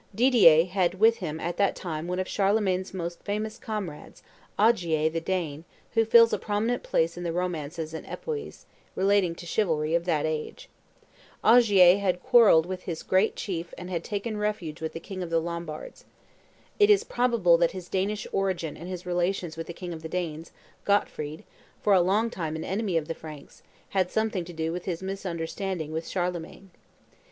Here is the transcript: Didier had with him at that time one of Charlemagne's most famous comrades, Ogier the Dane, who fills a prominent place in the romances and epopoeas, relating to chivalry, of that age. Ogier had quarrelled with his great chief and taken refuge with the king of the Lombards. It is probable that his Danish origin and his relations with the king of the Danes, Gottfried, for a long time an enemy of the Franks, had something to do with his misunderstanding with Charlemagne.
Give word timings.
Didier 0.15 0.65
had 0.65 0.95
with 0.99 1.17
him 1.17 1.39
at 1.39 1.57
that 1.57 1.75
time 1.75 2.07
one 2.07 2.17
of 2.17 2.27
Charlemagne's 2.27 2.91
most 2.91 3.21
famous 3.21 3.59
comrades, 3.59 4.23
Ogier 4.57 5.11
the 5.11 5.21
Dane, 5.21 5.63
who 5.91 6.05
fills 6.05 6.33
a 6.33 6.39
prominent 6.39 6.81
place 6.81 7.17
in 7.17 7.23
the 7.23 7.31
romances 7.31 7.93
and 7.93 8.03
epopoeas, 8.07 8.65
relating 8.95 9.35
to 9.35 9.45
chivalry, 9.45 9.93
of 9.93 10.05
that 10.05 10.25
age. 10.25 10.69
Ogier 11.43 11.99
had 11.99 12.23
quarrelled 12.23 12.65
with 12.65 12.81
his 12.85 13.03
great 13.03 13.35
chief 13.35 13.75
and 13.77 14.03
taken 14.03 14.37
refuge 14.37 14.81
with 14.81 14.93
the 14.93 14.99
king 14.99 15.21
of 15.21 15.29
the 15.29 15.39
Lombards. 15.39 16.05
It 16.79 16.89
is 16.89 17.03
probable 17.03 17.59
that 17.59 17.73
his 17.73 17.87
Danish 17.87 18.25
origin 18.31 18.75
and 18.75 18.89
his 18.89 19.05
relations 19.05 19.55
with 19.55 19.67
the 19.67 19.71
king 19.71 19.93
of 19.93 20.01
the 20.01 20.09
Danes, 20.09 20.51
Gottfried, 20.83 21.43
for 21.79 21.93
a 21.93 22.01
long 22.01 22.31
time 22.31 22.55
an 22.55 22.63
enemy 22.63 22.97
of 22.97 23.07
the 23.07 23.13
Franks, 23.13 23.61
had 23.89 24.09
something 24.09 24.45
to 24.45 24.53
do 24.53 24.71
with 24.73 24.85
his 24.85 25.03
misunderstanding 25.03 25.91
with 25.91 26.07
Charlemagne. 26.07 26.71